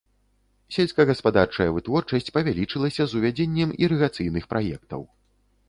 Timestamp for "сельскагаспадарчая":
0.77-1.67